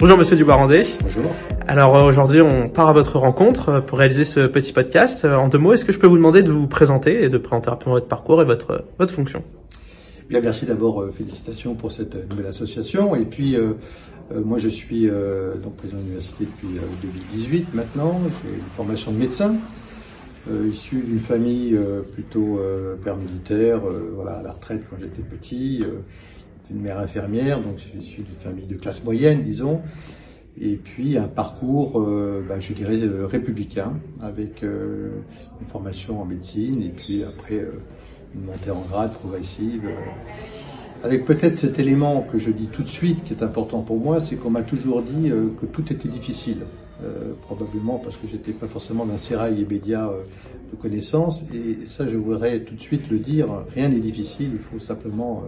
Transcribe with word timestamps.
Bonjour 0.00 0.16
Monsieur 0.16 0.36
Dubarandé. 0.36 0.84
Bonjour. 1.02 1.34
Alors 1.66 1.96
euh, 1.96 2.08
aujourd'hui 2.08 2.40
on 2.40 2.68
part 2.68 2.88
à 2.88 2.92
votre 2.92 3.18
rencontre 3.18 3.68
euh, 3.68 3.80
pour 3.80 3.98
réaliser 3.98 4.24
ce 4.24 4.46
petit 4.46 4.72
podcast. 4.72 5.24
Euh, 5.24 5.34
en 5.34 5.48
deux 5.48 5.58
mots, 5.58 5.72
est-ce 5.72 5.84
que 5.84 5.90
je 5.90 5.98
peux 5.98 6.06
vous 6.06 6.16
demander 6.16 6.44
de 6.44 6.52
vous 6.52 6.68
présenter 6.68 7.24
et 7.24 7.28
de 7.28 7.36
présenter 7.36 7.70
rapidement 7.70 7.94
votre 7.94 8.06
parcours 8.06 8.40
et 8.40 8.44
votre, 8.44 8.84
votre 9.00 9.12
fonction? 9.12 9.42
Bien, 10.30 10.40
merci 10.40 10.66
d'abord, 10.66 11.04
félicitations 11.12 11.74
pour 11.74 11.90
cette 11.90 12.30
nouvelle 12.30 12.46
association. 12.46 13.16
Et 13.16 13.24
puis, 13.24 13.56
euh, 13.56 13.72
moi 14.30 14.58
je 14.58 14.68
suis 14.68 15.10
euh, 15.10 15.56
donc 15.56 15.74
président 15.74 15.98
de 15.98 16.04
l'université 16.04 16.44
depuis 16.44 16.78
2018 17.02 17.74
maintenant. 17.74 18.20
J'ai 18.44 18.54
une 18.54 18.70
formation 18.76 19.10
de 19.10 19.16
médecin, 19.16 19.56
issu 20.48 21.00
d'une 21.00 21.18
famille 21.18 21.76
plutôt 22.12 22.60
père 23.02 23.16
militaire, 23.16 23.80
voilà, 24.14 24.38
à 24.38 24.42
la 24.42 24.52
retraite 24.52 24.84
quand 24.88 24.96
j'étais 25.00 25.22
petit 25.22 25.84
une 26.70 26.80
mère 26.80 26.98
infirmière, 26.98 27.60
donc 27.60 27.78
je 27.78 28.00
suis 28.00 28.22
d'une 28.22 28.36
famille 28.42 28.66
de 28.66 28.76
classe 28.76 29.02
moyenne, 29.04 29.42
disons, 29.42 29.80
et 30.60 30.76
puis 30.76 31.16
un 31.18 31.28
parcours, 31.28 32.00
euh, 32.00 32.44
bah, 32.48 32.60
je 32.60 32.72
dirais, 32.72 32.98
euh, 32.98 33.26
républicain, 33.26 33.94
avec 34.20 34.62
euh, 34.62 35.20
une 35.60 35.66
formation 35.66 36.20
en 36.20 36.24
médecine, 36.24 36.82
et 36.82 36.88
puis 36.88 37.24
après 37.24 37.64
une 38.34 38.44
montée 38.44 38.70
en 38.70 38.82
grade 38.82 39.12
progressive. 39.12 39.88
avec 41.04 41.24
peut-être 41.24 41.56
cet 41.56 41.78
élément 41.78 42.22
que 42.22 42.38
je 42.38 42.50
dis 42.50 42.66
tout 42.66 42.82
de 42.82 42.88
suite, 42.88 43.22
qui 43.24 43.32
est 43.32 43.42
important 43.42 43.82
pour 43.82 43.98
moi, 43.98 44.20
c'est 44.20 44.36
qu'on 44.36 44.50
m'a 44.50 44.62
toujours 44.62 45.02
dit 45.02 45.30
que 45.30 45.66
tout 45.66 45.92
était 45.92 46.08
difficile. 46.08 46.62
probablement 47.42 47.98
parce 47.98 48.16
que 48.16 48.26
j'étais 48.26 48.50
pas 48.52 48.66
forcément 48.66 49.06
d'un 49.06 49.18
sérail 49.18 49.60
immédiat 49.62 50.10
de 50.72 50.76
connaissances, 50.76 51.44
et 51.54 51.86
ça 51.86 52.08
je 52.08 52.16
voudrais 52.16 52.60
tout 52.60 52.74
de 52.74 52.80
suite 52.80 53.08
le 53.10 53.18
dire, 53.18 53.46
rien 53.74 53.88
n'est 53.88 54.00
difficile, 54.00 54.50
il 54.54 54.58
faut 54.58 54.80
simplement 54.80 55.44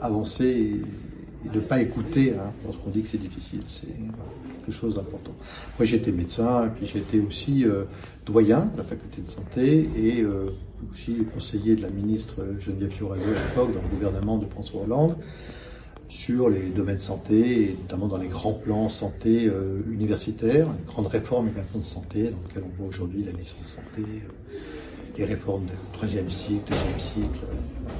avancer 0.00 0.46
et, 0.46 1.48
de 1.48 1.54
ne 1.54 1.60
pas 1.60 1.80
écouter 1.80 2.34
hein, 2.34 2.52
lorsqu'on 2.64 2.90
dit 2.90 3.00
que 3.00 3.08
c'est 3.08 3.18
difficile. 3.18 3.62
C'est 3.66 3.86
quelque 3.86 4.72
chose 4.72 4.96
d'important. 4.96 5.32
Moi, 5.78 5.86
j'étais 5.86 6.12
médecin, 6.12 6.66
et 6.66 6.68
puis 6.68 6.86
j'étais 6.86 7.18
aussi 7.18 7.64
euh, 7.64 7.84
doyen 8.26 8.66
de 8.72 8.76
la 8.76 8.84
faculté 8.84 9.22
de 9.22 9.30
santé 9.30 9.88
et 9.96 10.20
euh, 10.20 10.50
aussi 10.92 11.16
conseiller 11.32 11.76
de 11.76 11.82
la 11.82 11.88
ministre 11.88 12.44
Geneviève 12.60 12.90
Fiorago 12.90 13.22
à 13.24 13.48
l'époque 13.48 13.74
dans 13.74 13.80
le 13.82 13.88
gouvernement 13.88 14.36
de 14.36 14.44
François 14.46 14.82
Hollande 14.82 15.16
sur 16.10 16.50
les 16.50 16.68
domaines 16.70 16.98
santé, 16.98 17.62
et 17.62 17.76
notamment 17.82 18.08
dans 18.08 18.18
les 18.18 18.28
grands 18.28 18.52
plans 18.52 18.88
santé 18.88 19.46
euh, 19.46 19.80
universitaires, 19.90 20.66
les 20.66 20.92
grandes 20.92 21.06
réformes 21.06 21.48
également 21.48 21.78
de 21.78 21.84
santé, 21.84 22.24
dans 22.24 22.48
lesquelles 22.48 22.64
on 22.64 22.76
voit 22.76 22.88
aujourd'hui 22.88 23.22
la 23.22 23.30
licence 23.30 23.76
santé, 23.76 24.02
les 25.16 25.24
réformes 25.24 25.66
du 25.66 25.72
troisième 25.92 26.28
cycle, 26.28 26.70
deuxième 26.70 27.00
cycle, 27.00 27.40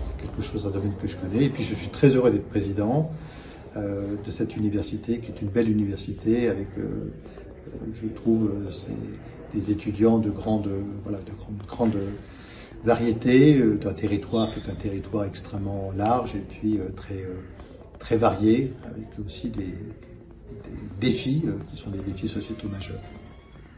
c'est 0.07 0.27
quelque 0.27 0.43
chose, 0.43 0.67
un 0.67 0.71
domaine 0.71 0.95
que 1.01 1.09
je 1.09 1.17
connais. 1.17 1.45
Et 1.45 1.49
puis 1.51 1.63
je 1.63 1.75
suis 1.75 1.89
très 1.89 2.09
heureux 2.09 2.31
d'être 2.31 2.49
président 2.49 3.11
euh, 3.77 4.17
de 4.25 4.31
cette 4.31 4.57
université, 4.57 5.19
qui 5.19 5.31
est 5.31 5.41
une 5.43 5.49
belle 5.49 5.71
université 5.71 6.49
avec, 6.49 6.69
euh, 6.79 7.13
euh 7.69 7.79
je 7.95 8.09
trouve, 8.09 8.51
des 9.55 9.71
étudiants 9.71 10.19
de 10.19 10.31
grande, 10.31 10.69
voilà, 11.03 11.19
de 11.19 11.33
grande, 11.67 11.97
variété, 12.83 13.61
d'un 13.61 13.93
territoire 13.93 14.51
qui 14.55 14.61
est 14.61 14.73
un 14.73 14.75
territoire 14.75 15.25
extrêmement 15.25 15.93
large 15.95 16.35
et 16.35 16.39
puis 16.39 16.79
très, 16.97 17.27
très 17.99 18.17
varié, 18.17 18.73
avec 18.87 19.07
aussi 19.23 19.51
des 19.51 19.75
défis 20.99 21.43
qui 21.71 21.77
sont 21.77 21.91
des 21.91 21.99
défis 21.99 22.29
sociétaux 22.29 22.69
majeurs. 22.69 23.03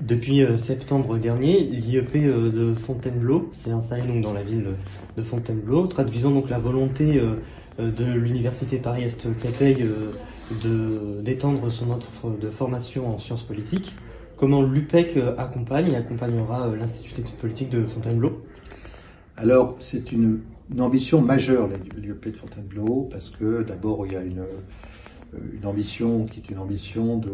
Depuis 0.03 0.43
euh, 0.43 0.59
septembre 0.59 1.17
dernier, 1.17 1.61
l'IEP 1.63 2.17
euh, 2.17 2.51
de 2.51 2.75
Fontainebleau 2.75 3.49
s'est 3.53 3.71
installé 3.71 4.05
donc 4.05 4.21
dans 4.21 4.33
la 4.33 4.43
ville 4.43 4.71
de 5.17 5.23
Fontainebleau, 5.23 5.87
traduisant 5.87 6.33
donc 6.33 6.51
la 6.51 6.59
volonté 6.59 7.21
euh, 7.21 7.37
de 7.79 8.05
l'université 8.05 8.79
Paris-Est 8.79 9.33
Créteil 9.39 9.87
de 10.61 11.21
d'étendre 11.23 11.71
son 11.71 11.93
offre 11.93 12.31
de 12.31 12.51
formation 12.51 13.15
en 13.15 13.19
sciences 13.19 13.45
politiques. 13.45 13.95
Comment 14.37 14.61
l'UPEC 14.61 15.17
accompagne 15.39 15.93
et 15.93 15.97
accompagnera 15.97 16.75
l'Institut 16.75 17.23
politique 17.41 17.71
de 17.71 17.87
Fontainebleau 17.87 18.43
Alors, 19.37 19.77
c'est 19.79 20.11
une, 20.11 20.41
une, 20.71 20.81
ambition 20.81 21.23
majeure, 21.23 21.69
l'IEP 21.97 22.27
de 22.27 22.37
Fontainebleau, 22.37 23.09
parce 23.11 23.31
que 23.31 23.63
d'abord, 23.63 24.05
il 24.07 24.15
y 24.15 24.17
a 24.17 24.23
une 24.25 24.43
une 25.55 25.67
ambition 25.67 26.27
qui 26.27 26.41
est 26.41 26.51
une 26.51 26.59
ambition 26.59 27.19
de 27.19 27.31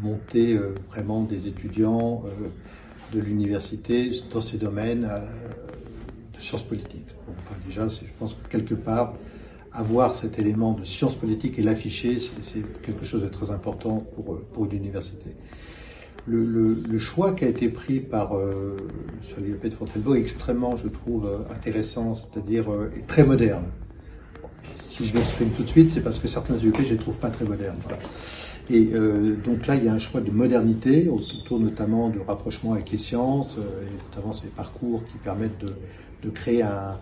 monter 0.00 0.56
euh, 0.56 0.74
vraiment 0.88 1.22
des 1.24 1.48
étudiants 1.48 2.24
euh, 2.26 2.48
de 3.12 3.20
l'université 3.20 4.10
dans 4.32 4.40
ces 4.40 4.58
domaines 4.58 5.08
de 6.34 6.40
sciences 6.40 6.64
politiques. 6.64 7.06
Enfin 7.38 7.54
déjà, 7.64 7.86
je 7.88 8.06
pense 8.18 8.34
que 8.34 8.48
quelque 8.48 8.74
part, 8.74 9.14
avoir 9.72 10.14
cet 10.14 10.38
élément 10.38 10.72
de 10.72 10.84
sciences 10.84 11.14
politiques 11.14 11.58
et 11.58 11.62
l'afficher, 11.62 12.18
c'est 12.18 12.62
quelque 12.82 13.04
chose 13.04 13.22
de 13.22 13.28
très 13.28 13.50
important 13.50 14.04
pour, 14.14 14.40
pour 14.40 14.66
l'université. 14.66 15.36
Le, 16.28 16.98
choix 16.98 17.32
qui 17.32 17.44
a 17.44 17.48
été 17.48 17.68
pris 17.68 18.00
par 18.00 18.36
euh, 18.36 18.76
sur 19.22 19.38
l'IEP 19.40 19.66
de 19.66 19.74
Fontainebleau 19.74 20.16
est 20.16 20.20
extrêmement, 20.20 20.74
je 20.74 20.88
trouve, 20.88 21.28
intéressant, 21.50 22.16
c'est-à-dire 22.16 22.72
euh, 22.72 22.90
très 23.06 23.24
moderne 23.24 23.66
si 24.96 25.06
je 25.06 25.14
m'exprime 25.14 25.50
tout 25.50 25.62
de 25.62 25.68
suite, 25.68 25.90
c'est 25.90 26.00
parce 26.00 26.18
que 26.18 26.26
certains 26.26 26.56
UP, 26.56 26.76
je 26.82 26.90
les 26.90 26.96
trouve 26.96 27.16
pas 27.16 27.28
très 27.28 27.44
modernes. 27.44 27.76
Et 28.70 28.88
euh, 28.94 29.36
donc 29.36 29.66
là, 29.66 29.74
il 29.76 29.84
y 29.84 29.88
a 29.88 29.92
un 29.92 29.98
choix 29.98 30.22
de 30.22 30.30
modernité 30.30 31.08
autour 31.08 31.60
notamment 31.60 32.08
de 32.08 32.18
rapprochement 32.18 32.72
avec 32.72 32.90
les 32.90 32.98
sciences, 32.98 33.56
euh, 33.58 33.82
et 33.82 34.16
notamment 34.16 34.32
ces 34.32 34.48
parcours 34.48 35.04
qui 35.12 35.18
permettent 35.18 35.60
de, 36.22 36.30
créer 36.30 36.62
un, 36.62 36.98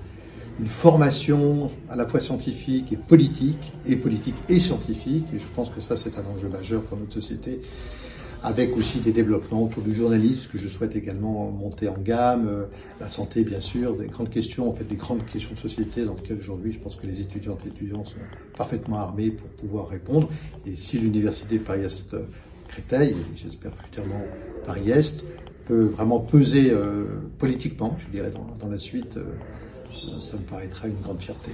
une 0.60 0.66
formation 0.66 1.70
à 1.88 1.96
la 1.96 2.06
fois 2.06 2.20
scientifique 2.20 2.92
et 2.92 2.96
politique, 2.96 3.72
et 3.86 3.96
politique 3.96 4.34
et 4.48 4.58
scientifique. 4.58 5.26
Et 5.32 5.38
je 5.38 5.46
pense 5.54 5.70
que 5.70 5.80
ça, 5.80 5.94
c'est 5.94 6.18
un 6.18 6.24
enjeu 6.34 6.48
majeur 6.48 6.82
pour 6.82 6.98
notre 6.98 7.14
société 7.14 7.60
avec 8.44 8.76
aussi 8.76 9.00
des 9.00 9.12
développements 9.12 9.64
autour 9.64 9.82
du 9.82 9.94
journalisme 9.94 10.50
que 10.52 10.58
je 10.58 10.68
souhaite 10.68 10.94
également 10.94 11.50
monter 11.50 11.88
en 11.88 11.96
gamme, 11.96 12.46
euh, 12.46 12.66
la 13.00 13.08
santé 13.08 13.42
bien 13.42 13.60
sûr, 13.60 13.96
des 13.96 14.06
grandes 14.06 14.28
questions, 14.28 14.68
en 14.68 14.74
fait 14.74 14.84
des 14.84 14.96
grandes 14.96 15.24
questions 15.24 15.54
de 15.54 15.58
société 15.58 16.04
dans 16.04 16.14
lesquelles 16.14 16.36
aujourd'hui 16.36 16.72
je 16.72 16.78
pense 16.78 16.94
que 16.94 17.06
les 17.06 17.22
étudiantes 17.22 17.60
et 17.64 17.68
étudiants 17.68 18.04
sont 18.04 18.20
parfaitement 18.54 18.98
armés 18.98 19.30
pour 19.30 19.48
pouvoir 19.48 19.88
répondre. 19.88 20.28
Et 20.66 20.76
si 20.76 20.98
l'université 20.98 21.58
Paris-Est 21.58 22.14
Créteil, 22.68 23.16
j'espère 23.34 23.72
futurement 23.82 24.22
Paris-Est, 24.66 25.24
peut 25.64 25.84
vraiment 25.84 26.20
peser 26.20 26.70
euh, 26.70 27.04
politiquement, 27.38 27.96
je 27.98 28.08
dirais, 28.08 28.30
dans, 28.60 28.68
la 28.68 28.78
suite, 28.78 29.16
euh, 29.16 30.20
ça 30.20 30.36
me 30.36 30.42
paraîtra 30.42 30.88
une 30.88 31.00
grande 31.00 31.20
fierté. 31.20 31.52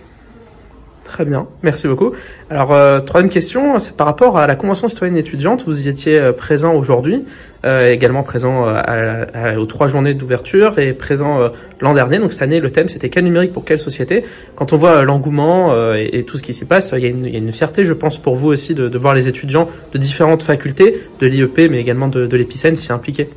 Très 1.05 1.25
bien, 1.25 1.49
merci 1.62 1.88
beaucoup. 1.88 2.12
Alors, 2.50 2.72
euh, 2.72 3.00
troisième 3.00 3.31
question, 3.31 3.81
c'est 3.81 3.97
par 3.97 4.06
rapport 4.06 4.38
à 4.38 4.47
la 4.47 4.55
Convention 4.55 4.87
citoyenne 4.88 5.16
étudiante. 5.16 5.65
Vous 5.66 5.87
y 5.87 5.88
étiez 5.88 6.19
euh, 6.19 6.33
présent 6.33 6.75
aujourd'hui, 6.75 7.25
euh, 7.65 7.91
également 7.91 8.22
présent 8.22 8.66
euh, 8.66 8.75
à, 8.75 9.53
à, 9.53 9.59
aux 9.59 9.66
trois 9.66 9.89
journées 9.89 10.15
d'ouverture 10.15 10.78
et 10.78 10.93
présent 10.93 11.41
euh, 11.41 11.49
l'an 11.81 11.94
dernier. 11.94 12.19
Donc 12.19 12.33
cette 12.33 12.43
année, 12.43 12.60
le 12.60 12.71
thème 12.71 12.89
c'était 12.89 13.09
quel 13.09 13.25
numérique 13.25 13.53
pour 13.53 13.65
quelle 13.65 13.81
société? 13.81 14.25
Quand 14.56 14.72
on 14.72 14.77
voit 14.77 15.03
l'engouement 15.03 15.75
et, 15.94 16.10
et, 16.12 16.25
tout 16.25 16.37
ce 16.37 16.43
qui 16.43 16.53
s'y 16.53 16.65
passe, 16.65 16.93
il 16.94 17.03
y, 17.03 17.06
a 17.06 17.09
une, 17.09 17.25
y, 17.25 17.34
a 17.34 17.39
une, 17.39 17.53
fierté, 17.53 17.84
je 17.84 17.94
pense, 17.94 18.19
pour 18.19 18.37
vous 18.37 18.49
aussi 18.49 18.75
de, 18.75 18.89
de 18.89 18.99
voir 18.99 19.15
les 19.15 19.27
étudiants 19.27 19.69
de 19.93 19.99
différentes 19.99 20.43
facultés, 20.43 21.00
de 21.19 21.27
l'IEP, 21.27 21.71
mais 21.71 21.81
également 21.81 22.09
de, 22.09 22.27
de 22.27 22.47
s'y 22.77 22.93
impliquer. 22.93 23.31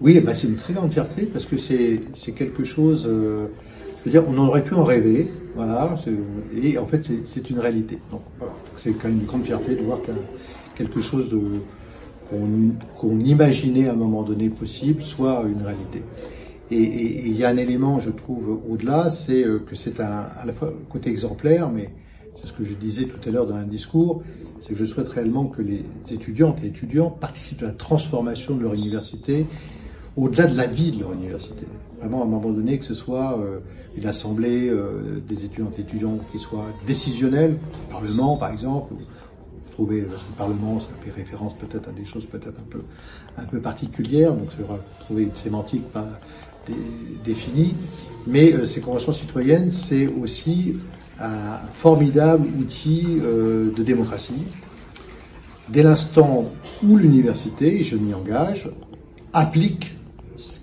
Oui, 0.00 0.20
bah 0.20 0.34
c'est 0.34 0.46
une 0.46 0.56
très 0.56 0.74
grande 0.74 0.92
fierté 0.92 1.26
parce 1.26 1.44
que 1.46 1.56
c'est 1.56 2.00
quelque 2.32 2.64
chose 2.64 3.08
veux 4.06 4.12
dire, 4.12 4.24
on 4.28 4.38
aurait 4.38 4.62
pu 4.62 4.74
en 4.74 4.84
rêver, 4.84 5.28
voilà, 5.56 5.94
et 6.54 6.76
en 6.76 6.86
fait, 6.86 7.08
c'est 7.24 7.50
une 7.50 7.58
réalité. 7.58 7.98
Donc, 8.10 8.20
c'est 8.76 8.92
quand 8.92 9.08
même 9.08 9.20
une 9.20 9.26
grande 9.26 9.44
fierté 9.44 9.74
de 9.74 9.82
voir 9.82 10.02
que 10.02 10.12
quelque 10.74 11.00
chose 11.00 11.34
qu'on 13.00 13.18
imaginait 13.20 13.88
à 13.88 13.92
un 13.92 13.96
moment 13.96 14.22
donné 14.22 14.50
possible 14.50 15.02
soit 15.02 15.44
une 15.48 15.62
réalité. 15.62 16.02
Et 16.70 17.28
il 17.28 17.36
y 17.36 17.44
a 17.44 17.48
un 17.48 17.56
élément, 17.56 18.00
je 18.00 18.10
trouve, 18.10 18.60
au-delà, 18.68 19.10
c'est 19.12 19.44
euh, 19.44 19.60
que 19.60 19.76
c'est 19.76 20.00
à 20.00 20.42
la 20.44 20.52
fois 20.52 20.72
côté 20.90 21.10
exemplaire, 21.10 21.70
mais 21.70 21.90
c'est 22.34 22.48
ce 22.48 22.52
que 22.52 22.64
je 22.64 22.74
disais 22.74 23.04
tout 23.04 23.20
à 23.28 23.30
l'heure 23.30 23.46
dans 23.46 23.54
un 23.54 23.66
discours, 23.66 24.22
c'est 24.60 24.70
que 24.70 24.74
je 24.74 24.84
souhaite 24.84 25.08
réellement 25.08 25.46
que 25.46 25.62
les 25.62 25.84
étudiantes 26.10 26.58
et 26.64 26.66
étudiants 26.66 27.08
participent 27.08 27.62
à 27.62 27.66
la 27.66 27.72
transformation 27.72 28.56
de 28.56 28.62
leur 28.62 28.74
université 28.74 29.46
au-delà 30.16 30.46
de 30.46 30.56
la 30.56 30.66
vie 30.66 30.90
de 30.90 31.00
leur 31.00 31.12
université. 31.12 31.66
Vraiment, 31.98 32.22
à 32.22 32.24
un 32.24 32.28
moment 32.28 32.50
donné, 32.50 32.78
que 32.78 32.84
ce 32.84 32.94
soit 32.94 33.38
euh, 33.38 33.60
une 33.96 34.06
assemblée 34.06 34.68
euh, 34.68 35.20
des 35.28 35.44
étudiants 35.44 35.70
et 35.76 35.80
étudiants 35.80 36.18
qui 36.32 36.38
soit 36.38 36.66
décisionnelle, 36.86 37.52
le 37.52 37.92
Parlement 37.92 38.36
par 38.36 38.52
exemple, 38.52 38.94
vous 38.94 39.72
trouvez, 39.72 40.02
parce 40.02 40.22
que 40.22 40.28
le 40.30 40.36
Parlement, 40.36 40.80
ça 40.80 40.88
fait 41.00 41.10
référence 41.10 41.54
peut-être 41.54 41.88
à 41.88 41.92
des 41.92 42.04
choses 42.04 42.26
peut-être 42.26 42.58
un 42.58 42.70
peu, 42.70 42.82
un 43.36 43.44
peu 43.44 43.60
particulières, 43.60 44.32
donc 44.32 44.48
ça 44.56 44.64
va 44.64 44.78
trouver 45.00 45.24
une 45.24 45.36
sémantique 45.36 45.84
pas 45.92 46.08
dé, 46.66 46.74
définie, 47.24 47.74
mais 48.26 48.52
euh, 48.52 48.66
ces 48.66 48.80
conventions 48.80 49.12
citoyennes, 49.12 49.70
c'est 49.70 50.06
aussi 50.06 50.76
un 51.18 51.58
formidable 51.74 52.46
outil 52.58 53.18
euh, 53.22 53.70
de 53.74 53.82
démocratie. 53.82 54.44
Dès 55.68 55.82
l'instant 55.82 56.44
où 56.82 56.96
l'université, 56.96 57.80
et 57.80 57.84
je 57.84 57.96
m'y 57.96 58.14
engage, 58.14 58.70
applique 59.32 59.94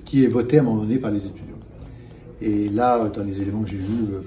qui 0.05 0.23
est 0.23 0.27
voté 0.27 0.57
à 0.57 0.61
un 0.61 0.63
moment 0.63 0.81
donné 0.81 0.97
par 0.97 1.11
les 1.11 1.25
étudiants. 1.25 1.59
Et 2.41 2.67
là, 2.69 3.09
dans 3.09 3.23
les 3.23 3.41
éléments 3.41 3.63
que 3.63 3.69
j'ai 3.69 3.77
vus 3.77 4.13
euh, 4.13 4.21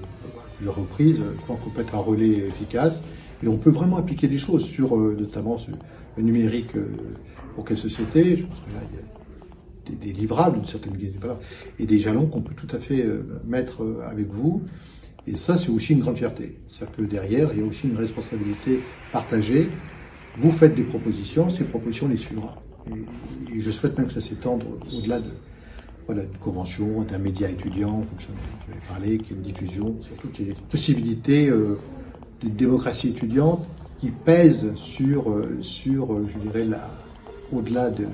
plusieurs 0.55 0.75
reprises, 0.75 1.17
je 1.17 1.41
crois 1.41 1.57
qu'on 1.63 1.69
peut 1.69 1.81
être 1.81 1.95
un 1.95 1.99
relais 1.99 2.47
efficace. 2.47 3.03
Et 3.43 3.47
on 3.47 3.57
peut 3.57 3.69
vraiment 3.69 3.97
appliquer 3.97 4.27
des 4.27 4.39
choses 4.39 4.65
sur 4.65 4.97
notamment 4.97 5.57
le 6.15 6.23
numérique 6.23 6.71
pour 7.53 7.65
quelle 7.65 7.77
société. 7.77 8.37
Je 8.37 8.43
pense 8.45 8.59
que 8.61 8.73
là, 8.73 8.81
il 8.91 8.95
y 8.95 9.95
a 9.95 9.99
des, 9.99 10.11
des 10.11 10.19
livrables 10.19 10.57
d'une 10.57 10.65
certaine 10.65 10.97
voilà, 11.19 11.37
et 11.77 11.85
des 11.85 11.99
jalons 11.99 12.25
qu'on 12.25 12.41
peut 12.41 12.55
tout 12.55 12.75
à 12.75 12.79
fait 12.79 13.05
mettre 13.45 13.85
avec 14.09 14.29
vous. 14.31 14.63
Et 15.27 15.35
ça, 15.35 15.57
c'est 15.57 15.69
aussi 15.69 15.93
une 15.93 15.99
grande 15.99 16.17
fierté. 16.17 16.57
C'est-à-dire 16.67 16.95
que 16.95 17.01
derrière, 17.03 17.49
il 17.53 17.59
y 17.59 17.61
a 17.61 17.65
aussi 17.65 17.87
une 17.87 17.97
responsabilité 17.97 18.79
partagée. 19.11 19.69
Vous 20.37 20.51
faites 20.51 20.73
des 20.73 20.83
propositions, 20.83 21.49
ces 21.49 21.65
propositions 21.65 22.07
les 22.07 22.17
suivra. 22.17 22.55
Et, 22.89 23.59
je 23.59 23.71
souhaite 23.71 23.97
même 23.97 24.07
que 24.07 24.13
ça 24.13 24.21
s'étende 24.21 24.63
au-delà 24.91 25.19
de 25.19 25.31
voilà, 26.07 26.23
d'une 26.23 26.37
convention, 26.37 27.03
d'un 27.03 27.17
média 27.17 27.49
étudiant, 27.49 28.03
comme 28.03 28.19
je 28.19 28.71
vais 28.71 28.79
parler, 28.79 29.17
qu'il 29.17 29.31
y 29.31 29.33
ait 29.33 29.37
une 29.37 29.41
diffusion, 29.41 30.01
surtout 30.01 30.29
qu'il 30.29 30.47
y 30.47 30.49
ait 30.49 30.53
des 30.53 30.61
possibilités 30.61 31.49
euh, 31.49 31.79
d'une 32.39 32.55
démocratie 32.55 33.09
étudiante 33.09 33.67
qui 33.99 34.11
pèse 34.11 34.73
sur, 34.75 35.31
euh, 35.31 35.61
sur 35.61 36.13
euh, 36.13 36.25
je 36.27 36.39
dirais, 36.39 36.65
au-delà 37.51 37.89
de 37.89 38.07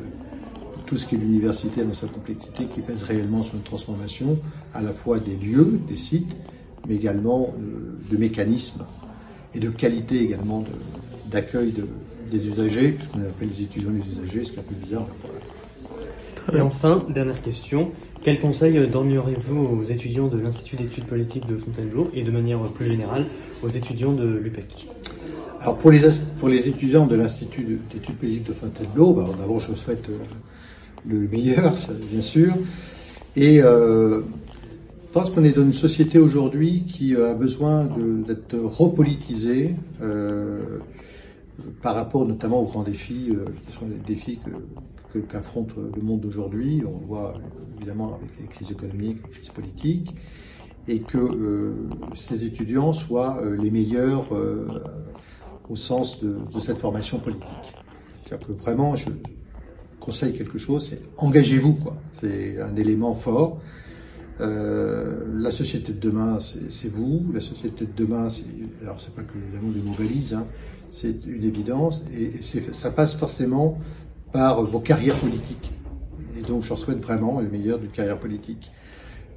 tout 0.88 0.98
ce 0.98 1.06
qui 1.06 1.16
est 1.16 1.18
l'université 1.20 1.84
dans 1.84 1.94
sa 1.94 2.08
complexité, 2.08 2.66
qui 2.66 2.82
pèse 2.82 3.04
réellement 3.04 3.44
sur 3.44 3.58
une 3.58 3.64
transformation 3.64 4.40
à 4.74 4.82
la 4.82 4.94
fois 4.94 5.20
des 5.20 5.36
lieux, 5.36 5.80
des 5.88 5.98
sites, 5.98 6.36
mais 6.86 6.96
également 6.96 7.56
de 8.10 8.18
mécanismes 8.18 8.86
et 9.54 9.60
de 9.60 9.70
qualité 9.70 10.22
également 10.22 10.66
d'accueil 11.26 11.72
de, 11.72 11.88
des 12.32 12.48
usagers, 12.48 12.92
puisqu'on 12.92 13.22
appelle 13.22 13.50
les 13.50 13.62
étudiants 13.62 13.92
les 13.92 14.08
usagers, 14.08 14.44
ce 14.44 14.52
qui 14.52 14.58
est 14.58 14.62
un 14.62 14.64
peu 14.64 14.76
bizarre. 14.76 15.08
Et 16.54 16.62
enfin, 16.62 17.06
dernière 17.10 17.42
question, 17.42 17.92
quel 18.22 18.40
conseil 18.40 18.88
donneriez-vous 18.88 19.80
aux 19.80 19.84
étudiants 19.84 20.28
de 20.28 20.38
l'Institut 20.38 20.76
d'études 20.76 21.06
politiques 21.06 21.48
de 21.48 21.58
Fontainebleau 21.58 22.10
et 22.14 22.24
de 22.24 22.32
manière 22.32 22.60
plus 22.72 22.86
générale 22.86 23.28
aux 23.64 23.70
étudiants 23.70 24.14
de 24.14 24.26
l'UPEC? 24.26 24.88
Alors 25.62 25.78
pour 25.78 25.92
les, 25.92 26.02
pour 26.40 26.50
les 26.50 26.68
étudiants 26.68 27.06
de 27.06 27.16
l'Institut 27.16 27.80
d'études 27.92 28.16
politiques 28.16 28.48
de 28.48 28.54
Fontainebleau, 28.54 29.14
bah, 29.14 29.26
d'abord 29.40 29.62
je 29.62 29.74
souhaite 29.76 30.10
euh, 30.10 30.18
le 31.08 31.28
meilleur, 31.28 31.78
ça, 31.78 31.94
bien 31.94 32.22
sûr. 32.22 32.54
Et 33.36 33.62
euh, 33.62 34.20
je 34.20 35.12
pense 35.20 35.30
qu'on 35.30 35.44
est 35.44 35.52
dans 35.52 35.64
une 35.64 35.74
société 35.74 36.20
aujourd'hui 36.20 36.84
qui 36.88 37.16
euh, 37.16 37.32
a 37.32 37.34
besoin 37.34 37.88
d'être 38.28 38.58
repolitisée 38.58 39.76
euh, 40.02 40.80
par 41.82 41.96
rapport 41.96 42.26
notamment 42.26 42.62
aux 42.62 42.66
grands 42.66 42.84
défis, 42.84 43.30
euh, 43.32 43.46
les 43.88 44.16
défis 44.16 44.40
que, 45.14 45.20
qu'affronte 45.20 45.70
le 45.76 46.02
monde 46.02 46.22
d'aujourd'hui. 46.22 46.84
On 46.86 47.00
le 47.00 47.06
voit 47.06 47.34
évidemment 47.78 48.16
avec 48.16 48.30
les 48.40 48.48
crises 48.48 48.72
économiques, 48.72 49.20
les 49.24 49.30
crises 49.30 49.50
politiques, 49.50 50.16
et 50.88 51.00
que 51.00 51.18
euh, 51.18 51.74
ces 52.16 52.44
étudiants 52.44 52.94
soient 52.94 53.42
euh, 53.44 53.56
les 53.56 53.70
meilleurs 53.70 54.28
au 55.70 55.76
sens 55.76 56.20
de, 56.22 56.38
de, 56.52 56.60
cette 56.60 56.78
formation 56.78 57.20
politique. 57.20 57.48
C'est-à-dire 58.24 58.48
que 58.48 58.54
vraiment, 58.54 58.96
je 58.96 59.10
conseille 60.00 60.34
quelque 60.34 60.58
chose, 60.58 60.90
c'est 60.90 61.02
engagez-vous, 61.18 61.76
quoi. 61.76 61.96
C'est 62.12 62.60
un 62.60 62.76
élément 62.76 63.14
fort. 63.14 63.62
La 65.44 65.52
société 65.52 65.92
de 65.92 66.00
demain, 66.00 66.38
c'est 66.40 66.88
vous. 66.88 67.22
La 67.34 67.42
société 67.42 67.84
de 67.84 67.92
demain, 67.94 68.30
alors 68.82 69.02
c'est 69.02 69.14
pas 69.14 69.24
que 69.24 69.38
évidemment 69.38 69.74
des 69.74 69.82
mots 69.82 69.92
valises, 69.92 70.34
hein, 70.34 70.48
c'est 70.90 71.26
une 71.26 71.44
évidence, 71.44 72.06
et, 72.18 72.42
ça 72.72 72.92
passe 72.92 73.14
forcément 73.16 73.78
par 74.32 74.64
vos 74.64 74.80
carrières 74.80 75.20
politiques. 75.20 75.74
Et 76.38 76.44
donc, 76.44 76.64
j'en 76.64 76.78
souhaite 76.78 77.02
vraiment 77.02 77.42
le 77.42 77.50
meilleur 77.50 77.78
d'une 77.78 77.90
carrière 77.90 78.20
politique, 78.20 78.72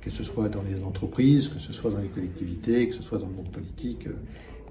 que 0.01 0.11
ce 0.11 0.23
soit 0.23 0.49
dans 0.49 0.63
les 0.63 0.81
entreprises, 0.85 1.49
que 1.49 1.59
ce 1.59 1.73
soit 1.73 1.91
dans 1.91 1.99
les 1.99 2.07
collectivités, 2.07 2.89
que 2.89 2.95
ce 2.95 3.03
soit 3.03 3.19
dans 3.19 3.27
le 3.27 3.35
monde 3.35 3.51
politique. 3.51 4.07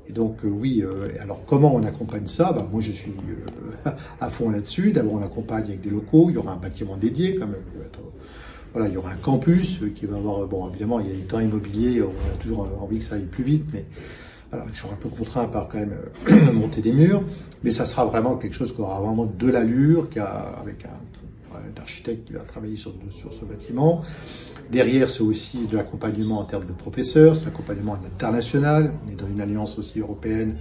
Et 0.08 0.14
donc, 0.14 0.46
euh, 0.46 0.48
oui. 0.48 0.84
Euh, 0.86 1.10
alors, 1.20 1.44
comment 1.46 1.76
on 1.76 1.84
accompagne 1.84 2.28
ça? 2.28 2.54
Bah, 2.54 2.66
Moi, 2.72 2.80
je 2.80 2.94
suis 2.94 3.12
euh, 3.12 3.92
à 4.22 4.30
fond 4.30 4.52
là-dessus. 4.52 4.94
D'abord, 4.94 5.16
on 5.16 5.22
accompagne 5.22 5.66
avec 5.66 5.82
des 5.82 5.90
locaux. 5.90 6.28
Il 6.30 6.36
y 6.36 6.38
aura 6.38 6.54
un 6.54 6.58
bâtiment 6.58 6.96
dédié, 6.96 7.36
quand 7.36 7.48
même, 7.48 7.64
voilà, 8.76 8.90
il 8.90 8.94
y 8.94 8.98
aura 8.98 9.12
un 9.12 9.18
campus 9.18 9.80
qui 9.96 10.06
va 10.06 10.18
avoir, 10.18 10.46
bon, 10.48 10.68
évidemment, 10.68 11.00
il 11.00 11.08
y 11.08 11.12
a 11.12 11.16
des 11.16 11.22
temps 11.22 11.40
immobiliers, 11.40 12.02
on 12.02 12.10
a 12.10 12.38
toujours 12.42 12.68
envie 12.82 13.00
que 13.00 13.06
ça 13.06 13.16
aille 13.16 13.24
plus 13.24 13.46
vite, 13.46 13.66
mais 13.72 13.86
voilà, 14.52 14.66
je 14.74 14.78
serai 14.78 14.92
un 14.92 14.98
peu 14.98 15.08
contraint 15.08 15.46
par 15.46 15.70
quand 15.70 15.78
même 15.78 15.96
euh, 16.30 16.52
monter 16.52 16.82
des 16.82 16.92
murs, 16.92 17.24
mais 17.64 17.72
ça 17.72 17.86
sera 17.86 18.04
vraiment 18.04 18.36
quelque 18.36 18.54
chose 18.54 18.76
qui 18.76 18.82
aura 18.82 19.00
vraiment 19.00 19.28
de 19.28 19.50
l'allure, 19.50 20.10
avec 20.62 20.84
un, 20.84 20.90
architecte 21.78 22.28
qui 22.28 22.34
va 22.34 22.42
travailler 22.42 22.76
sur, 22.76 22.94
sur 23.12 23.32
ce 23.32 23.46
bâtiment. 23.46 24.02
Derrière, 24.72 25.10
c'est 25.10 25.22
aussi 25.22 25.68
de 25.68 25.78
l'accompagnement 25.78 26.40
en 26.40 26.46
termes 26.46 26.66
de 26.66 26.74
professeurs, 26.74 27.38
c'est 27.38 27.46
l'accompagnement 27.46 27.94
international. 27.94 28.94
On 29.08 29.12
est 29.12 29.16
dans 29.16 29.28
une 29.28 29.40
alliance 29.40 29.78
aussi 29.80 30.00
européenne, 30.00 30.58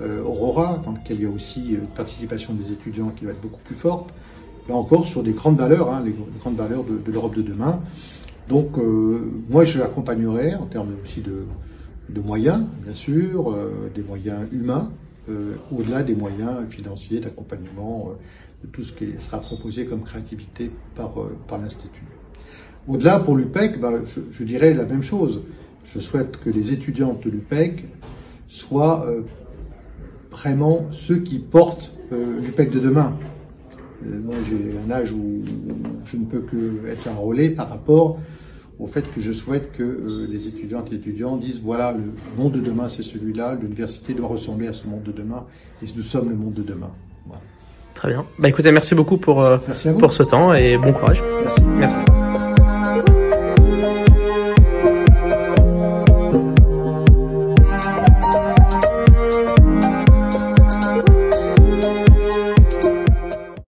euh, 0.00 0.22
Aurora, 0.24 0.82
dans 0.84 0.92
laquelle 0.92 1.18
il 1.18 1.22
y 1.22 1.26
a 1.26 1.30
aussi 1.30 1.74
une 1.74 1.86
participation 1.86 2.54
des 2.54 2.72
étudiants 2.72 3.10
qui 3.10 3.24
va 3.24 3.32
être 3.32 3.40
beaucoup 3.40 3.60
plus 3.62 3.76
forte 3.76 4.10
encore 4.70 5.06
sur 5.06 5.22
des 5.22 5.32
grandes 5.32 5.58
valeurs, 5.58 5.92
hein, 5.92 6.02
les 6.04 6.14
grandes 6.38 6.56
valeurs 6.56 6.84
de, 6.84 7.10
l'Europe 7.10 7.34
de 7.34 7.42
demain. 7.42 7.80
Donc 8.48 8.78
euh, 8.78 9.30
moi 9.48 9.64
je 9.64 9.78
l'accompagnerai 9.78 10.54
en 10.54 10.66
termes 10.66 10.94
aussi 11.02 11.20
de, 11.20 11.44
moyens, 12.20 12.64
bien 12.84 12.94
sûr, 12.94 13.52
euh, 13.52 13.90
des 13.94 14.02
moyens 14.02 14.40
humains, 14.52 14.90
euh, 15.28 15.54
au-delà 15.72 16.02
des 16.02 16.14
moyens 16.14 16.68
financiers 16.68 17.20
d'accompagnement 17.20 18.10
de 18.62 18.68
tout 18.68 18.82
ce 18.82 18.92
qui 18.92 19.14
sera 19.18 19.40
proposé 19.40 19.86
comme 19.86 20.02
créativité 20.02 20.70
par, 20.94 21.14
l'Institut. 21.58 22.04
Au-delà, 22.86 23.20
pour 23.20 23.36
l'UPEC, 23.36 23.80
bah, 23.80 23.92
je, 24.04 24.44
dirais 24.44 24.74
la 24.74 24.84
même 24.84 25.02
chose. 25.02 25.42
Je 25.84 25.98
souhaite 26.00 26.36
que 26.38 26.50
les 26.50 26.72
étudiants 26.72 27.18
de 27.24 27.30
l'UPEC 27.30 27.84
soient 28.46 29.06
vraiment 30.30 30.86
ceux 30.90 31.18
qui 31.18 31.38
portent 31.38 31.92
l'UPEC 32.10 32.70
de 32.70 32.78
demain. 32.78 33.16
Euh, 34.06 34.20
moi, 34.22 34.34
j'ai 34.48 34.74
un 34.86 34.90
âge 34.90 35.12
où 35.12 35.42
je 36.04 36.16
ne 36.16 36.24
peux 36.24 36.40
que 36.40 36.86
être 36.88 37.08
un 37.08 37.14
relais 37.14 37.50
par 37.50 37.68
rapport 37.68 38.18
au 38.78 38.86
fait 38.86 39.02
que 39.12 39.20
je 39.20 39.32
souhaite 39.32 39.72
que 39.72 39.82
euh, 39.82 40.26
les 40.28 40.48
étudiantes 40.48 40.92
et 40.92 40.96
étudiants 40.96 41.36
disent 41.36 41.60
voilà, 41.62 41.92
le 41.92 42.12
monde 42.36 42.52
de 42.52 42.60
demain, 42.60 42.88
c'est 42.88 43.02
celui-là, 43.02 43.56
l'université 43.60 44.14
doit 44.14 44.28
ressembler 44.28 44.68
à 44.68 44.72
ce 44.72 44.86
monde 44.86 45.02
de 45.02 45.12
demain, 45.12 45.44
et 45.82 45.86
nous 45.94 46.02
sommes 46.02 46.30
le 46.30 46.36
monde 46.36 46.54
de 46.54 46.62
demain. 46.62 46.90
Très 47.94 48.08
bien. 48.08 48.24
Bah 48.38 48.48
écoutez, 48.48 48.72
merci 48.72 48.94
beaucoup 48.94 49.18
pour, 49.18 49.44
euh, 49.44 49.58
merci 49.66 49.88
pour 49.98 50.12
ce 50.12 50.22
temps 50.22 50.54
et 50.54 50.76
bon 50.78 50.92
courage. 50.92 51.22
Merci. 51.44 51.60
merci. 51.78 52.21